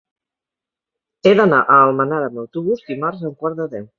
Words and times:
He 1.25 1.33
d'anar 1.41 1.59
a 1.75 1.77
Almenara 1.89 2.31
amb 2.31 2.43
autobús 2.45 2.83
dimarts 2.91 3.23
a 3.25 3.31
un 3.33 3.39
quart 3.45 3.63
de 3.63 3.71
deu. 3.77 3.89